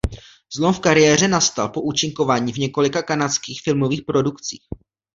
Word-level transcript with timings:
Zlom 0.55 0.73
v 0.73 0.79
kariéře 0.79 1.27
nastal 1.27 1.69
po 1.69 1.81
účinkování 1.81 2.53
v 2.53 2.57
několika 2.57 3.01
kanadských 3.03 3.61
filmových 3.61 4.01
produkcích. 4.01 4.67